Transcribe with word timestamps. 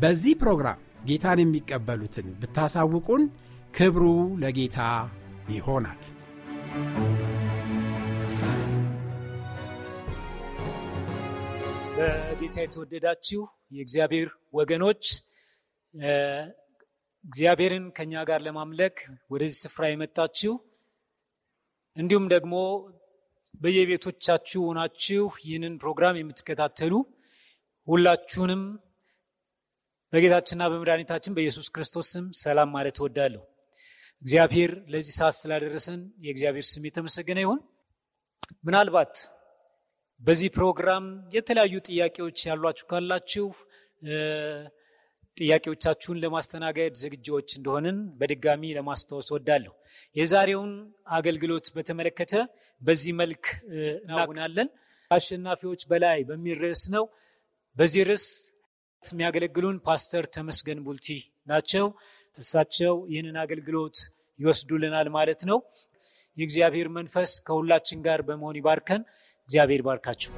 በዚህ 0.00 0.34
ፕሮግራም 0.40 0.80
ጌታን 1.04 1.40
የሚቀበሉትን 1.42 2.26
ብታሳውቁን 2.40 3.22
ክብሩ 3.74 4.04
ለጌታ 4.42 4.78
ይሆናል። 5.50 6.00
በጌታ 11.96 12.56
የተወደዳችሁ 12.64 13.40
የእግዚአብሔር 13.76 14.28
ወገኖች 14.54 15.04
እግዚአብሔርን 17.24 17.86
ከእኛ 17.96 18.22
ጋር 18.28 18.40
ለማምለክ 18.46 18.96
ወደዚህ 19.30 19.58
ስፍራ 19.64 19.84
የመጣችሁ 19.90 20.52
እንዲሁም 21.96 22.26
ደግሞ 22.34 22.54
በየቤቶቻችሁ 23.60 24.60
ሆናችሁ 24.68 25.24
ይህንን 25.44 25.74
ፕሮግራም 25.82 26.18
የምትከታተሉ 26.18 26.94
ሁላችሁንም 27.88 28.62
በጌታችንና 30.12 30.64
በመድኃኒታችን 30.72 31.34
በኢየሱስ 31.36 31.66
ክርስቶስ 31.74 32.08
ስም 32.14 32.26
ሰላም 32.40 32.68
ማለት 32.76 32.96
እወዳለሁ። 33.00 33.42
እግዚአብሔር 34.22 34.70
ለዚህ 34.92 35.14
ሰዓት 35.18 35.36
ስላደረሰን 35.38 36.00
የእግዚአብሔር 36.24 36.66
ስም 36.68 36.86
የተመሰገነ 36.88 37.38
ይሁን። 37.44 37.60
ምናልባት 38.66 39.14
በዚህ 40.22 40.48
ፕሮግራም 40.56 41.04
የተለያዩ 41.34 41.74
ጥያቄዎች 41.88 42.38
ያሏችሁ 42.48 42.86
ካላችሁ 42.90 43.46
ጥያቄዎቻችሁን 45.36 46.20
ለማስተናገድ 46.22 46.94
ዝግጆች 47.02 47.48
እንደሆንን 47.58 47.98
በድጋሚ 48.20 48.72
ለማስታወስ 48.76 49.28
ወዳለሁ። 49.34 49.72
የዛሬውን 50.16 50.72
አገልግሎት 51.16 51.66
በተመለከተ 51.76 52.32
በዚህ 52.82 53.12
መልክ 53.20 53.44
እናጉናለን። 54.02 54.68
አሸናፊዎች 55.10 55.82
በላይ 55.90 56.18
በሚል 56.28 56.56
ርዕስ 56.64 56.82
ነው። 56.96 57.04
በዚህ 57.76 58.02
ርዕስ 58.10 58.26
የሚያገለግሉን 59.04 59.76
ፓስተር 59.86 60.24
ተመስገን 60.34 60.80
ቡልቲ 60.86 61.08
ናቸው። 61.46 61.86
እሳቸው 62.38 62.94
ይህንን 63.10 63.36
አገልግሎት 63.44 63.98
ይወስዱልናል 64.40 65.08
ማለት 65.10 65.40
ነው። 65.50 65.58
የእግዚአብሔር 66.38 66.88
መንፈስ 66.96 67.30
ከሁላችን 67.46 68.04
ጋር 68.06 68.22
በመሆን 68.28 68.58
ይባርከን። 68.60 69.02
እግዚአብሔር 69.48 69.82
ባርካችሁ። 69.82 70.32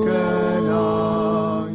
ከላይ 0.05 1.73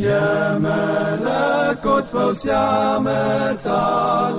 የመለኮት 0.00 2.06
ፈውስ 2.12 2.42
ያመጣል። 2.50 4.36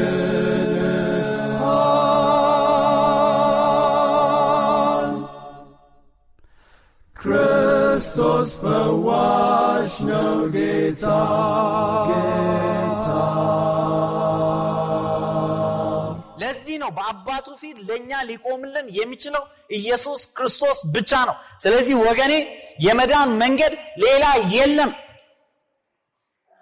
ክርስቶስ 7.17 8.51
ፈዋሽ 8.57 9.95
ነው 10.09 10.39
ጌታ። 10.49 11.05
ጌታ። 12.09 13.07
በአባቱ 16.97 17.47
ፊት 17.61 17.79
ለእኛ 17.89 18.11
ሊቆምልን 18.23 18.87
የሚችለው 18.91 19.43
ኢየሱስ 19.71 20.21
ክርስቶስ 20.37 20.79
ብቻ 20.87 21.13
ነው። 21.29 21.35
ስለዚህ 21.59 21.95
ወገኔ 22.03 22.33
የመዳን 22.79 23.31
መንገድ 23.43 23.73
ሌላ 23.99 24.25
የለም 24.55 24.91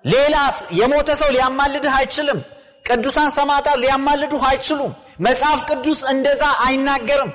ሌላ 0.04 0.36
የሞተ 0.78 1.10
ሰው 1.20 1.28
ሊያማልድህ 1.34 1.94
አይችልም። 1.98 2.40
ቅዱሳን 2.84 3.30
ሰማዕታት 3.36 3.76
ሊያማልዱህ 3.82 4.42
አይችሉም። 4.48 4.92
መጽሐፍ 5.26 5.60
ቅዱስ 5.70 6.00
እንደዛ 6.12 6.42
አይናገርም። 6.64 7.30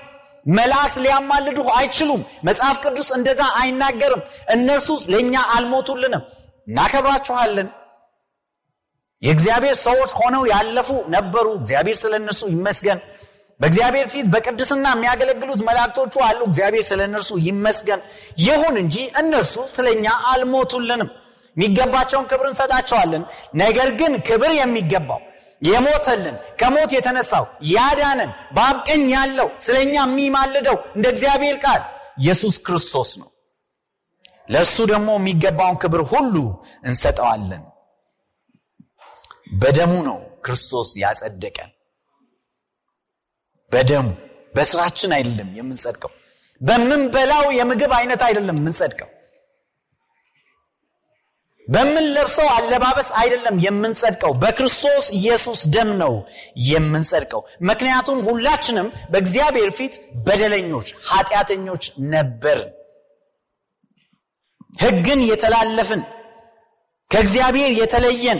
መላእክት 0.51 0.98
ሊያማልዱህ 1.06 1.68
አይችሉም። 1.77 2.21
መጽሐፍ 2.44 2.77
ቅዱስ 2.86 3.10
እንደዛ 3.18 3.42
አይናገርም። 3.60 4.21
እነርሱ 4.50 4.98
ለእኛ 5.13 5.36
አልሞቱልንም። 5.56 6.24
እናከብራችኋለን። 6.68 7.68
የእግዚአብሔር 9.22 9.75
ሰዎች 9.86 10.12
ሆነው 10.19 10.44
ያለፉ 10.51 10.89
ነበሩ። 11.15 11.48
እግዚአብሔር 11.60 11.98
ስለ 12.01 12.13
እነርሱ 12.22 12.44
ይመስገን። 12.54 13.00
በእግዚአብሔር 13.60 14.06
ፊት 14.12 14.27
በቅድስና 14.33 14.86
የሚያገለግሉት 14.94 15.62
መላእክቶቹ 15.68 16.13
አሉ። 16.27 16.39
እግዚአብሔር 16.50 16.86
ስለ 16.89 17.01
እነርሱ 17.10 17.31
ይመስገን። 17.48 18.01
ይሁን 18.44 18.75
እንጂ 18.83 18.95
እነርሱ 19.22 19.56
ስለኛ 19.74 20.06
አልሞቱልንም 20.31 21.10
የሚገባቸውን 21.60 22.28
ክብር 22.32 22.46
እንሰጣቸዋለን። 22.50 23.24
ነገር 23.62 23.90
ግን 24.00 24.14
ክብር 24.28 24.52
የሚገባው 24.58 25.22
የሞተልን 25.62 26.36
ከሞት 26.60 26.92
የተነሳው 26.96 27.46
ያዳነን 27.72 28.32
በአብቀኝ 28.56 29.02
ያለው 29.16 29.48
ስለኛ 29.66 29.96
የሚማልደው 30.04 30.78
እንደ 30.96 31.06
እግዚአብሔር 31.14 31.58
ቃል 31.64 31.82
ኢየሱስ 32.22 32.56
ክርስቶስ 32.66 33.12
ነው። 33.22 33.30
ለእሱ 34.50 34.78
ደግሞ 34.92 35.10
የሚገባውን 35.18 35.78
ክብር 35.82 36.02
ሁሉ 36.12 36.36
እንሰጠዋለን። 36.84 37.66
በደሙ 39.62 39.94
ነው 40.08 40.18
ክርስቶስ 40.46 40.90
ያጸደቀን። 41.04 41.70
በደሙ 43.72 44.08
በስራችን 44.56 45.12
አይደለም 45.16 45.50
የምንጸድቀው 45.58 46.12
በምንበላው 46.62 47.46
የምግብ 47.58 47.92
አይነት 48.00 48.22
አይደለም 48.28 48.58
የምንጸድቀው 48.60 49.10
በምንለብሰው 51.69 52.48
አለባበስ 52.54 53.10
አይደለም 53.21 53.56
የምንጸድቀው 53.66 54.31
በክርስቶስ 54.42 55.07
ኢየሱስ 55.19 55.60
ደም 55.68 55.89
ነው 56.01 56.13
የምንጸድቀው። 56.68 57.42
ምክንያቱም 57.69 58.19
ሁላችንም 58.27 58.88
በእግዚአብሔር 59.12 59.71
ፊት 59.77 59.95
በደለኞች 60.25 60.88
ኃጢአተኞች 61.10 61.83
ነበርን። 62.13 62.71
ህግን 64.80 65.19
የተላለፍን 65.30 66.01
ከእግዚአብሔር 67.12 67.72
የተለየን 67.80 68.39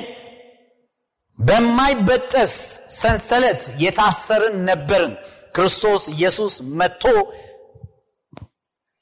በማይበጠስ 1.40 2.54
ሰንሰለት 2.98 3.62
የታሰርን 3.84 4.56
ነበርን። 4.68 5.14
ክርስቶስ 5.56 6.04
ኢየሱስ 6.14 6.56
መጥቶ 6.80 7.04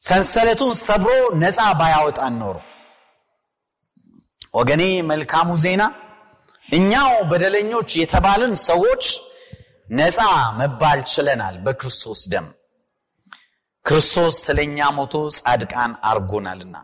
ሰንሰለቱን 0.01 0.73
ሰብሮ 0.83 1.12
ነፃ 1.41 1.59
ባያወጣን 1.80 2.35
ኖሮ 2.41 2.57
ወገኔ 4.57 4.83
መልካሙ 5.09 5.50
ዜና። 5.63 5.83
እኛው 6.68 7.12
በደለኞች 7.30 7.89
የተባልን 8.00 8.54
ሰዎች 8.69 9.04
ነፃ 9.92 10.19
መባል 10.59 11.00
ችለናል 11.13 11.56
በክርስቶስ 11.65 12.21
ደም። 12.31 12.48
ክርስቶስ 13.86 14.36
ስለኛ 14.45 14.88
ሞቶ 14.95 15.13
ጻድቃን 15.38 15.92
አርጎናልና 16.09 16.75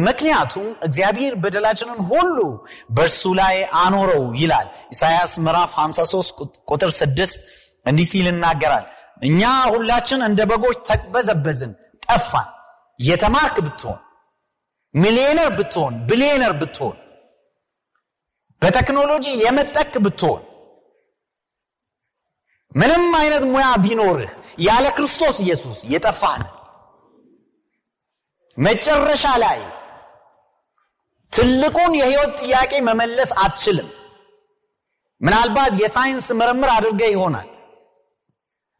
ምክንያቱም 0.00 0.66
እግዚአብሔር 0.86 1.34
በደላችንን 1.42 2.00
ሁሉ 2.10 2.36
በእርሱ 2.96 3.22
ላይ 3.40 3.56
አኖረው 3.80 4.24
ይላል። 4.40 4.68
ኢሳያስ 4.94 5.32
ምዕራፍ 5.44 5.72
53 5.78 6.42
ቁጥር 6.70 6.90
6 6.98 7.36
እንዲህ 7.86 8.06
ሲል 8.12 8.26
ይናገራል። 8.30 8.84
እኛ 9.22 9.42
ሁላችን 9.72 10.20
እንደ 10.28 10.40
በጎች 10.50 10.78
ተቅበዘበዝን 10.88 11.72
ጠፋን 12.06 12.48
የተማርክ 13.00 13.56
ብትሆን 13.66 14.00
ሚሊዮነር 14.96 15.48
ብትሆን 15.58 15.94
ቢሊዮነር 16.08 16.52
ብትሆን 16.60 16.96
በቴክኖሎጂ 18.62 19.26
የመጠክ 19.42 19.94
ብትሆን 20.04 20.42
ምንም 22.72 23.04
አይነት 23.18 23.44
ሙያ 23.52 23.66
ቢኖርህ 23.84 24.32
ያለ 24.64 24.86
ክርስቶስ 24.96 25.36
ኢየሱስ 25.44 25.78
የጠፋህ 25.92 26.42
መጨረሻ 28.56 29.24
ላይ 29.42 29.60
ትልቁን 31.32 31.92
የህይወት 31.98 32.32
ጥያቄ 32.40 32.72
መመለስ 32.86 33.30
አትችልም። 33.42 33.88
ምናልባት 35.20 35.72
የሳይንስ 35.80 36.26
ምርምር 36.38 36.70
አድርገ 36.74 37.02
ይሆናል። 37.12 37.48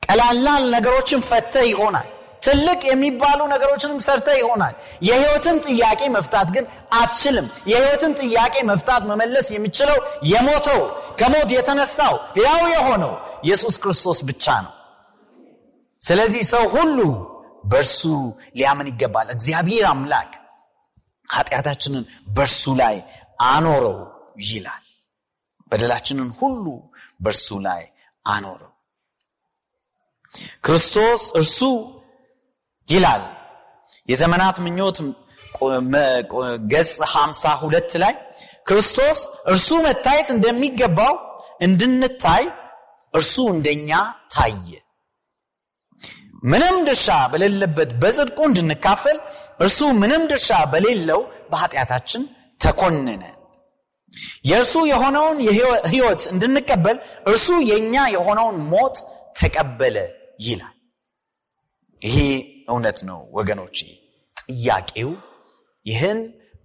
ቀላላል 0.02 0.64
ነገሮችን 0.74 1.20
ፈተ 1.28 1.54
ይሆናል 1.68 2.08
ትልቅ 2.46 2.80
የሚባሉ 2.88 3.40
ነገሮችንም 3.52 3.98
ሰርተ 4.06 4.28
ይሆናል። 4.38 4.74
የህይወትን 5.02 5.56
ጥያቄ 5.66 6.00
መፍታት 6.16 6.48
ግን 6.54 6.64
አትችልም። 6.98 7.46
የህይወትን 7.70 8.12
ጥያቄ 8.22 8.54
መፍታት 8.70 9.02
መመለስ 9.10 9.46
የሚችለው 9.54 9.98
የሞተው 10.30 10.80
ከሞት 11.20 11.50
የተነሳው 11.56 12.14
ያው 12.42 12.62
የሆነው 12.74 13.14
ኢየሱስ 13.46 13.76
ክርስቶስ 13.82 14.20
ብቻ 14.30 14.46
ነው። 14.66 14.72
ስለዚህ 16.00 16.42
ሰው 16.52 16.64
ሁሉ 16.74 16.98
በእርሱ 17.64 18.00
ሊያምን 18.58 18.90
ይገባል። 18.92 19.28
እግዚአብሔር 19.34 19.86
አምላክ 19.92 20.32
ኃጢአታችንን 21.28 22.04
በእርሱ 22.36 22.74
ላይ 22.80 22.96
አኖረው 23.46 23.96
ይላል። 24.48 24.84
በደላችንን 25.72 26.28
ሁሉ 26.40 26.64
በእርሱ 27.20 27.48
ላይ 27.66 27.82
አኖረው። 28.26 28.72
ክርስቶስ 30.64 31.22
እርሱ 31.40 31.58
ይላል። 32.88 33.22
የዘመናት 34.10 34.56
ምኞት 34.64 34.96
ገጽ 36.72 36.92
ሀምሳ 37.12 37.52
ሁለት 37.62 37.92
ላይ 38.02 38.14
ክርስቶስ 38.66 39.18
እርሱ 39.52 39.68
መታየት 39.86 40.28
እንደሚገባው 40.34 41.14
እንድንታይ 41.66 42.44
እርሱ 43.14 43.34
እንደኛ 43.54 43.90
ታየ። 44.34 44.68
ምንም 46.42 46.76
ድርሻ 46.86 47.06
በሌለበት 47.32 47.90
በጽድቁ 48.02 48.38
እንድንካፈል 48.48 49.16
እርሱ 49.60 49.78
ምንም 50.00 50.22
ድርሻ 50.30 50.50
በሌለው 50.72 51.20
በኃጢአታችን 51.50 52.22
ተኮነነ። 52.60 53.22
የእርሱ 54.48 54.74
የሆነውን 54.90 55.38
ህይወት 55.92 56.22
እንድንቀበል 56.32 56.98
እርሱ 57.30 57.48
የእኛ 57.70 57.94
የሆነውን 58.14 58.58
ሞት 58.72 58.98
ተቀበለ 59.38 59.96
ይላል። 60.46 60.76
ይሄ 62.02 62.18
እውነት 62.68 62.98
ነው 63.08 63.20
ወገኖቼ 63.32 63.78
ጥያቄው 64.46 65.10
ይህን 65.86 66.18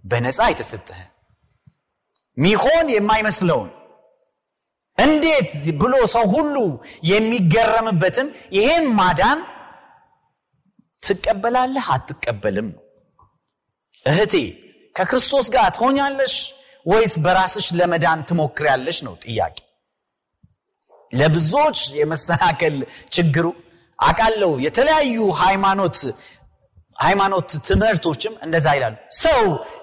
በነፃ 0.04 0.40
የተሰጠህ 0.50 1.00
ሚሆን 2.36 2.86
የማይመስለውን 2.94 3.70
እንዴት 4.98 5.50
ብሎ 5.80 5.94
ሰው 6.14 6.24
ሁሉ 6.34 6.56
የሚገረምበትን 7.10 8.28
ይሄን 8.56 8.84
ማዳን 8.98 9.38
ትቀበላለህ 11.02 11.86
አትቀበልም 11.94 12.68
ነው? 12.74 12.82
እህቴ 14.06 14.34
ከክርስቶስ 14.96 15.46
ጋር 15.54 15.66
ትሆኛለሽ 15.76 16.34
ወይስ 16.86 17.14
በራስሽ 17.24 17.66
ለመዳን 17.78 18.20
ትሞክሪያለሽ 18.28 18.98
ነው 19.06 19.14
ጥያቄ። 19.24 19.56
ለብዙዎች 21.12 21.78
የመሰናከል 21.98 22.76
ችግሩ 23.14 23.46
አቃለው 24.02 24.52
የተለያዩ 24.66 25.16
ሃይማኖት 25.40 25.98
ሃይማኖት 26.98 27.50
ትምህርቶችም 27.68 28.34
እንደዛ 28.44 28.66
ይላሉ። 28.76 28.94
ሰው 29.22 29.42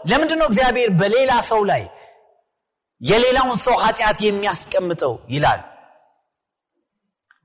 ለምንድነው 0.09 0.47
እግዚአብሔር 0.51 0.89
በሌላ 0.99 1.31
ሰው 1.49 1.61
ላይ 1.71 1.83
የሌላውን 3.01 3.57
ሰው 3.65 3.75
ኃጢአት 3.83 4.17
የሚያስቀምጠው 4.23 5.13
ይላል? 5.29 5.61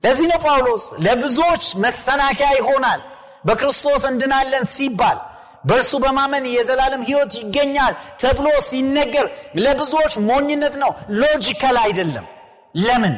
ለዚህ 0.03 0.25
ነው 0.31 0.39
ጳውሎስ 0.45 0.85
ለብዙዎች 1.05 1.65
መሰናከያ 1.83 2.49
ይሆናል። 2.59 3.01
በክርስቶስ 3.47 4.03
እንድናለን 4.09 4.65
ሲባል 4.75 5.17
በእርሱ 5.65 5.93
በማመን 6.03 6.45
የዘላለም 6.47 7.05
ህይወት 7.07 7.33
ይገኛል 7.39 7.93
ተብሎ 8.21 8.47
ሲነገር 8.67 9.27
ለብዙዎች 9.57 10.13
ሞኝነት 10.27 10.75
ነው። 10.83 10.91
ሎጂካል 11.21 11.77
አይደለም። 11.85 12.25
ለምን 12.77 13.15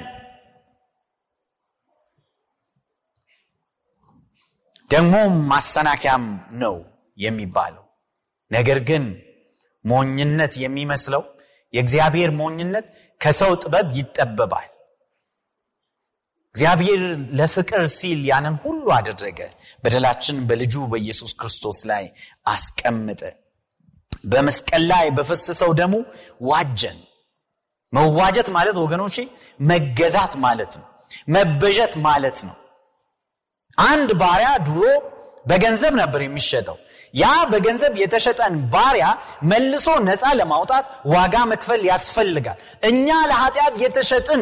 ደግሞ 4.90 5.16
ማሰናከያም 5.50 6.26
ነው 6.62 6.76
የሚባለው። 7.18 7.84
ነገር 8.52 8.80
ግን 8.90 9.04
ሞኝነት 9.86 10.54
የሚመስለው 10.64 11.24
የእግዚአብሔር 11.74 12.30
ሞኝነት 12.40 12.86
ከሰው 13.22 13.52
ጥበብ 13.62 13.88
ይጠበባል። 13.98 14.70
እግዚአብሔር 16.56 17.02
ለፍቅር 17.40 17.84
ሲል 17.96 18.20
ያንን 18.30 18.56
ሁሉ 18.64 18.86
አደረገ 18.96 19.40
በደላችን 19.84 20.38
በልጁ 20.50 20.76
በኢየሱስ 20.92 21.32
ክርስቶስ 21.40 21.80
ላይ 21.92 22.06
አስቀምጠ 22.46 23.22
በመስቀል 24.24 24.84
ላይ 24.92 25.06
በፈሰሰው 25.18 25.72
ደሙ 25.80 25.94
ዋጀን። 26.44 26.98
መዋጀት 27.94 28.48
ማለት 28.56 28.78
ወገኖቼ 28.84 29.16
መገዛት 29.64 30.34
ማለት 30.46 30.72
ነው 30.80 30.88
መበጀት 31.36 31.94
ማለት 32.08 32.40
ነው 32.48 32.56
አንድ 33.78 34.10
ባሪያ 34.22 34.50
ድሮ 34.68 34.80
በገንዘብ 35.46 35.94
ነበር 36.02 36.22
የሚሸጠው። 36.24 36.78
ያ 37.14 37.26
በገንዘብ 37.52 37.94
የተሸጠን 38.02 38.56
ባሪያ 38.74 39.06
መልሶ 39.52 39.88
ነፃ 40.08 40.24
ለማውጣት 40.40 40.86
ዋጋ 41.14 41.36
መክፈል 41.52 41.82
ያስፈልጋል። 41.90 42.58
እኛ 42.90 43.08
ለኃጢአት 43.32 43.76
የተሸጥን 43.84 44.42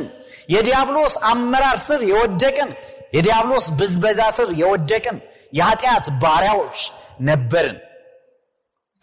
የዲያብሎስ 0.49 1.15
አመራር 1.29 1.79
ስር 1.87 2.01
የወደቅን 2.11 2.71
የዲያብሎስ 3.15 3.67
ብዝበዛ 3.79 4.21
ስር 4.37 4.49
የወደቅን 4.61 5.17
የኃጢአት 5.53 6.05
ባሪያዎች 6.23 6.79
ነበርን። 7.27 7.77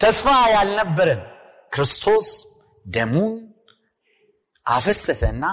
ተስፋ 0.01 0.27
ያልነበረን 0.55 1.23
ክርስቶስ 1.73 2.29
ደሙን 2.87 3.35
አፈሰሰና 4.67 5.45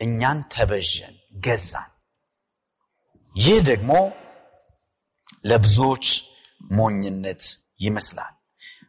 እኛን 0.00 0.38
ተበዠን 0.54 1.14
ገዛን 1.44 1.90
ይህ 3.34 3.58
ደግሞ 3.68 3.92
ለብዙዎች 5.44 6.06
ሞኝነት 6.70 7.42
ይመስላል። 7.80 8.32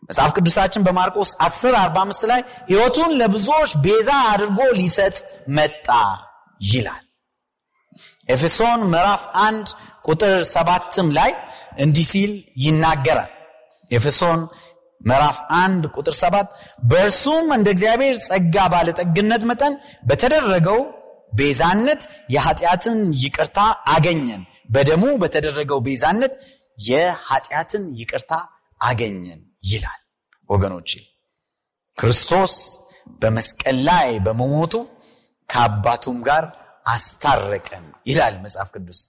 መጽሐፍ 0.10 0.32
ቅዱሳችን 0.38 0.86
በማርቆስ 0.88 1.30
10 1.44 1.78
45 1.78 2.28
ላይ 2.32 2.42
ህይወቱን 2.70 3.12
ለብዙዎች 3.22 3.72
ቤዛ 3.86 4.10
አድርጎ 4.32 4.60
ሊሰጥ 4.80 5.16
መጣ 5.58 5.88
ይላል። 6.70 7.02
ኤፌሶን 8.30 8.82
ምዕራፍ 8.92 9.24
1 9.42 9.74
ቁጥር 10.06 10.38
ሰባትም 10.54 11.08
ላይ 11.18 11.32
እንዲህ 11.78 12.08
ሲል 12.12 12.32
ይናገራል። 12.58 13.32
ኤፌሶን 13.92 14.40
ምዕራፍ 15.02 15.38
1 15.56 15.90
ቁጥር 15.96 16.16
7 16.20 16.54
በእርሱም 16.92 17.48
እንደ 17.58 17.68
እግዚአብሔር 17.76 18.16
ጸጋ 18.28 18.56
ባለጠግነት 18.74 19.44
መጠን 19.50 19.74
በተደረገው 20.04 20.80
ቤዛነት 21.32 22.02
የኃጢአትን 22.30 23.00
ይቅርታ 23.24 23.60
አገኘን። 23.94 24.44
በደሙ 24.70 25.04
በተደረገው 25.22 25.80
ቤዛነት 25.88 26.34
የኃጢአትን 26.88 27.84
ይቅርታ 28.00 28.32
አገኘን 28.82 29.42
ይላል። 29.64 30.02
ወገኖቼ 30.50 30.90
ክርስቶስ 31.98 32.54
በመስቀል 33.22 33.78
ላይ 33.88 34.10
በመሞቱ 34.26 34.74
ከአባቱም 35.50 36.18
ጋር 36.28 36.44
አስታረቀን 36.86 37.86
ይላል 38.08 38.36
መጽሐፍ 38.44 38.70
ቅዱስ። 38.76 39.00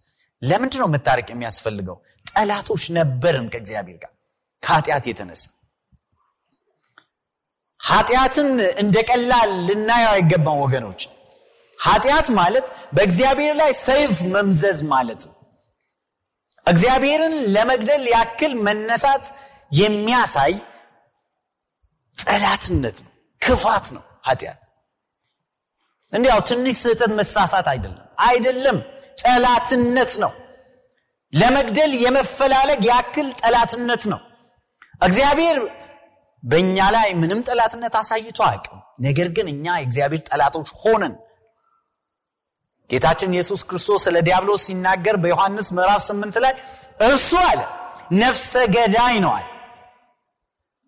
ለምንድ 0.42 0.74
ነው 0.80 0.88
መታረቅ 0.94 1.28
የሚያስፈልገው? 1.30 1.96
ጠላቶች 2.26 2.84
ነበርን 2.96 3.46
ከእግዚአብሔር 3.52 3.98
ጋር 4.02 4.12
ከኃጢአት 4.62 5.04
የተነሳ። 5.08 5.44
ኃጢአትን 7.80 8.48
እንደ 8.78 8.96
ቀላል 9.08 9.50
ልናየው 9.66 10.12
አይገባም 10.12 10.60
ወገኖች 10.64 11.00
ኃጢአት 11.78 12.28
ማለት 12.38 12.66
በእግዚአብሔር 12.94 13.54
ላይ 13.56 13.72
ሰይፍ 13.80 14.14
መምዘዝ 14.34 14.78
ማለት 14.92 15.20
ነው። 15.26 15.34
እግዚአብሔርን 16.66 17.34
ለመግደል 17.54 18.04
ያክል 18.14 18.52
መነሳት 18.66 19.24
የሚያሳይ 19.72 20.54
ጠላትነት 22.18 22.96
ነው 23.04 23.12
ክፋት 23.42 23.86
ነው 23.96 24.04
ኃጢአት። 24.28 24.60
እንዲያው 26.12 26.40
ትንሽ 26.48 26.76
ስህተት 26.82 27.12
መሳሳት 27.18 27.66
አይደለም። 27.72 28.02
አይደለም 28.26 28.76
ጠላትነት 29.22 30.12
ነው። 30.24 30.32
ለመግደል 31.32 31.92
የመፈላለግ 32.02 32.80
ያክል 32.90 33.28
ጠላትነት 33.40 34.02
ነው። 34.12 34.20
እግዚአብሔር 35.00 35.56
በእኛ 36.42 36.78
ላይ 36.94 37.08
ምንም 37.20 37.40
ጠላትነት 37.48 37.94
አሳይቶ 38.00 38.38
አቅም 38.48 38.76
ነገር 39.00 39.28
ግን 39.36 39.46
እኛ 39.52 39.64
የእግዚአብሔር 39.78 40.22
ጠላቶች 40.28 40.68
ሆነን 40.82 41.14
ጌታችን 42.90 43.34
ኢየሱስ 43.36 43.60
ክርስቶስ 43.68 44.00
ስለ 44.06 44.16
ዲያብሎስ 44.26 44.64
ሲናገር 44.66 45.16
በዮሐንስ 45.22 45.68
ምዕራፍ 45.76 46.02
8 46.06 46.42
ላይ 46.44 46.52
እርሱ 47.00 47.30
አለ 47.48 47.60
ነፍሰ 48.20 48.52
ገዳይ 48.74 49.16
ነው 49.24 49.32
አለ። 49.38 49.46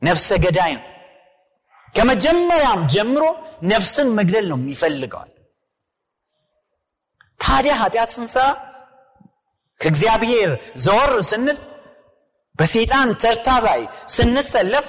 ነፍሰ 0.03 0.29
ገዳይ 0.45 0.73
ነው። 0.77 0.85
ከመጀመሪያም 1.95 2.81
ጀምሮ 2.95 3.25
ነፍስን 3.71 4.09
መግደል 4.19 4.47
ነው 4.51 4.59
የሚፈልገዋል 4.61 5.31
ታዲያ 7.41 7.73
ኃጢአት 7.81 8.11
ስንሰራ 8.15 8.47
ከእግዚአብሔር 9.81 10.51
ዘወር 10.85 11.13
ስንል 11.31 11.59
በሰይጣን 12.59 13.09
ተርታ 13.23 13.49
ላይ 13.67 13.81
ስንሰለፍ 14.09 14.87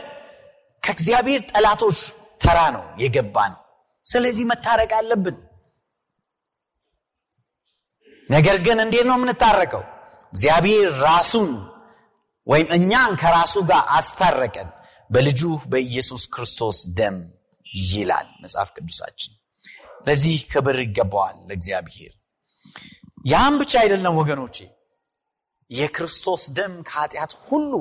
ከእግዚአብሔር 0.84 1.42
ጠላቶች 1.52 2.00
ተራ 2.42 2.60
ነው 2.76 2.84
የገባን። 3.02 3.54
ስለዚህ 4.06 4.46
መታረቅ 4.52 4.92
አለብን 5.00 5.36
ነገር 8.30 8.58
ግን 8.66 8.78
እንዴት 8.84 9.06
ነው 9.10 9.16
የምንታረቀው? 9.18 9.84
እግዚአብሔር 10.34 10.88
ራሱን 11.04 11.52
ወይም 12.48 12.68
እኛን 12.78 13.12
ከራሱ 13.22 13.56
ጋር 13.70 13.84
አስታረቀን 13.98 14.70
በልጁ 15.10 15.42
በኢየሱስ 15.72 16.24
ክርስቶስ 16.34 16.78
ደም 16.98 17.18
ይላል 17.88 18.28
መጽሐፍ 18.44 18.70
ቅዱሳችን። 18.76 19.34
ለዚህ 20.08 20.36
ክብር 20.52 20.78
ይገባዋል 20.84 21.38
ለእግዚአብሔር። 21.50 22.14
ያም 23.26 23.54
ብቻ 23.62 23.74
አይደለም 23.82 24.14
ወገኖቼ 24.22 24.58
የክርስቶስ 25.72 26.44
ደም 26.58 26.74
ከኃጢአት 26.88 27.34
ሁሉ 27.48 27.72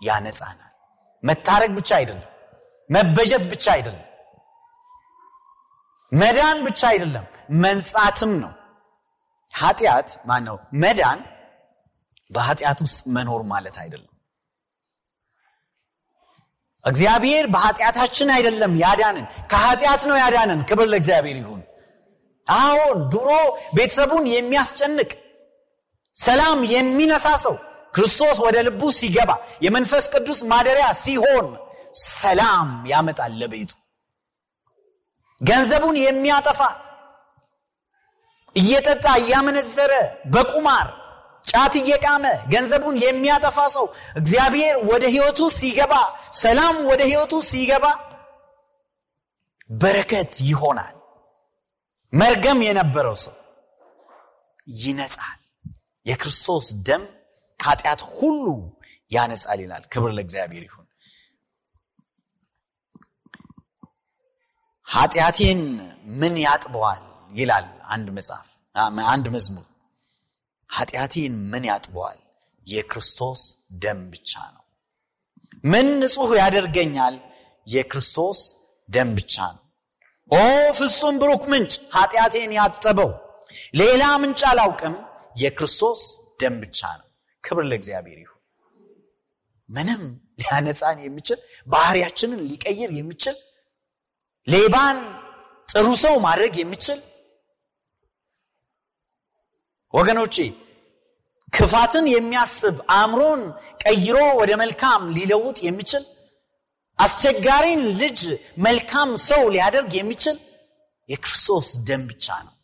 ያነጻናል። 0.00 0.72
መታረቅ 1.22 1.70
ብቻ 1.78 1.90
አይደለም 2.00 2.28
መበጀት 2.90 3.44
ብቻ 3.52 3.64
አይደለም 3.74 4.08
መዳን 6.12 6.58
ብቻ 6.66 6.80
አይደለም 6.88 7.26
መንጻትም 7.62 8.32
ነው 8.42 8.52
ኃጢአት 9.54 10.10
ማን 10.28 10.42
ነው 10.48 10.56
መዳን 10.82 11.20
በኃጢአት 12.30 12.78
ውስጥ 12.84 13.00
መኖር 13.16 13.42
ማለት 13.50 13.76
አይደለም። 13.82 14.08
እግዚአብሔር 16.84 17.44
በኃጢአታችን 17.52 18.28
አይደለም 18.36 18.72
ያዳንን 18.82 19.26
ከኃጢአት 19.50 20.02
ነው 20.10 20.16
ያዳንን 20.22 20.60
ክብር 20.68 20.86
ለእግዚአብሔር 20.92 21.36
ይሁን። 21.42 21.60
አሁን 22.48 22.96
ድሮ 23.12 23.28
ቤተሰቡን 23.76 24.24
የሚያስጨንቅ 24.32 25.10
ሰላም 26.16 26.58
የሚነሳ 26.72 27.26
ሰው 27.44 27.54
ክርስቶስ 27.94 28.38
ወደ 28.44 28.56
ልቡ 28.66 28.82
ሲገባ 28.98 29.30
የመንፈስ 29.64 30.04
ቅዱስ 30.14 30.40
ማደሪያ 30.50 30.86
ሲሆን 31.02 31.46
ሰላም 32.12 32.68
ያመጣል 32.90 33.32
ለቤቱ። 33.40 33.70
ገንዘቡን 35.40 35.96
የሚያጠፋ 36.02 36.60
እየጠጣ 38.56 39.06
እያመነዘረ 39.20 39.92
በቁማር 40.32 40.88
ጫት 41.44 41.74
እየቃመ 41.80 42.24
ገንዘቡን 42.52 42.96
የሚያጠፋ 43.02 43.58
ሰው 43.74 43.86
እግዚአብሔር 44.16 44.74
ወደ 44.90 45.04
ህይወቱ 45.14 45.40
ሲገባ 45.58 45.94
ሰላም 46.40 46.76
ወደ 46.90 47.02
ህይወቱ 47.10 47.34
ሲገባ 47.50 47.86
በረከት 49.74 50.32
ይሆናል። 50.48 50.94
መርገም 52.12 52.58
የነበረው 52.66 53.16
ሰው 53.22 53.34
ይነጻል። 54.80 55.38
የክርስቶስ 56.06 56.66
ደም 56.86 57.02
ከኃጢአት 57.60 58.00
ሁሉ 58.14 58.46
ያነጻል 59.12 59.60
ይላል። 59.64 59.84
ክብር 59.92 60.10
ለእግዚአብሔር 60.16 60.64
ይሁን። 60.68 60.86
ኃጢአቴን 64.86 65.60
ምን 66.20 66.34
ያጥበዋል 66.44 67.02
ይላል 67.32 67.66
አንድ 67.88 68.08
መጽሐፍ 68.16 68.48
አንድ 69.08 69.26
መዝሙር። 69.34 69.66
ኃጢአቴን 70.70 71.34
ምን 71.50 71.64
ያጥበዋል? 71.70 72.18
የክርስቶስ 72.66 73.40
ደም 73.82 74.00
ብቻ 74.12 74.32
ነው። 74.54 74.62
ምን 75.64 75.86
ንጹህ 76.00 76.30
ያደርገኛል? 76.40 77.16
የክርስቶስ 77.66 78.38
ደም 78.88 79.10
ብቻ 79.18 79.34
ነው። 79.54 79.62
ኦ 80.30 80.38
ፍጹም 80.78 81.14
ብሩክ 81.20 81.42
ምንጭ! 81.52 81.72
ኃጢአቴን 81.96 82.52
ያጠበው! 82.58 83.10
ሌላ 83.74 84.02
ምንጭ 84.22 84.40
አላውቅም! 84.50 84.94
የክርስቶስ 85.42 86.00
ደም 86.40 86.54
ብቻ 86.62 86.80
ነው። 87.00 87.06
ክብር 87.44 87.64
ለእግዚአብሔር 87.70 88.18
ይሁን። 88.18 88.38
ምንም 89.68 90.02
ሊያነጻን 90.40 90.98
የሚችል 91.04 91.38
ባህሪያችንን 91.66 92.40
ሊቀይር 92.48 92.90
የሚችል 92.98 93.36
ሌባን 94.46 94.98
ጥሩ 95.68 95.88
ሰው 96.02 96.14
ማድረግ 96.24 96.54
የሚችል 96.60 96.98
ወገኖቼ 99.94 100.36
ክፋትን 101.52 102.06
የሚያስብ 102.10 102.76
አእምሮን 102.94 103.40
ቀይሮ 103.84 104.18
ወደ 104.40 104.52
መልካም 104.62 105.02
ሊለውጥ 105.16 105.58
የሚችል 105.66 106.04
አስቸጋሪን 106.98 107.82
ልጅ 108.00 108.20
መልካም 108.66 109.10
ሰው 109.26 109.42
ሊያደርግ 109.54 109.92
የሚችል 109.98 110.36
የክርስቶስ 111.08 111.68
ደም 111.86 112.02
ብቻ 112.10 112.26
ነው። 112.46 112.54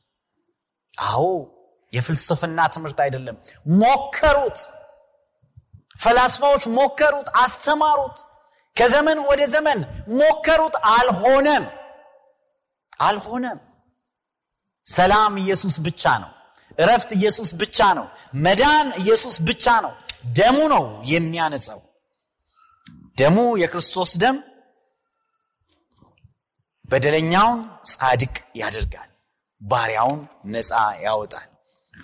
አዎ 1.04 1.24
የፍልስፍና 1.92 2.60
ትምህርት 2.74 2.98
አይደለም። 3.04 3.36
ሞከሩት 3.80 4.58
ፈላስፋዎች 6.02 6.64
ሞከሩት 6.78 7.28
አስተማሩት። 7.44 8.16
ከዘመን 8.76 9.18
ወደ 9.28 9.42
ዘመን 9.54 9.78
ሞከሩት 10.18 10.74
አልሆነም 10.90 11.64
አልሆነም። 13.00 13.58
ሰላም 14.86 15.32
ኢየሱስ 15.42 15.74
ብቻ 15.86 16.02
ነው 16.22 16.30
እረፍት 16.78 17.10
ኢየሱስ 17.16 17.50
ብቻ 17.60 17.78
ነው። 17.98 18.06
መዳን 18.44 18.88
ኢየሱስ 19.02 19.36
ብቻ 19.48 19.66
ነው። 19.84 19.92
ደሙ 20.38 20.58
ነው 20.72 20.84
የሚያነጸው 21.10 21.80
ደሙ 23.18 23.38
የክርስቶስ 23.62 24.10
ደም 24.22 24.36
በደለኛውን 26.88 27.60
ጻድቅ 27.90 28.34
ያደርጋል 28.60 29.10
ባሪያውን 29.60 30.20
ነፃ 30.52 30.70
ያወጣል 31.04 31.48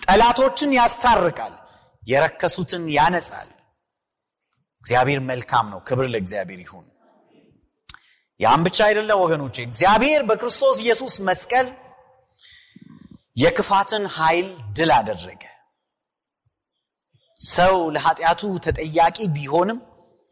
ጠላቶችን 0.01 0.71
ያስታርቃል 0.77 1.53
የረከሱትን 2.03 2.83
ያነጻል። 2.95 3.49
እግዚአብሔር 4.83 5.19
መልካም 5.29 5.65
ነው። 5.73 5.79
ክብር 5.87 6.07
ለእግዚአብሔር 6.13 6.59
ይሁን። 6.65 6.85
ያም 8.39 8.61
ብቻ 8.65 8.77
አይደለም 8.87 9.19
ወገኖች 9.23 9.55
እግዚአብሔር 9.63 10.21
በክርስቶስ 10.29 10.77
ኢየሱስ 10.83 11.13
መስቀል 11.27 11.67
የክፋትን 13.37 14.03
ኃይል 14.17 14.47
ድል 14.77 14.91
አደረገ። 14.97 15.41
ሰው 17.39 17.75
ለኃጢአቱ 17.95 18.41
ተጠያቂ 18.65 19.17
ቢሆንም 19.35 19.79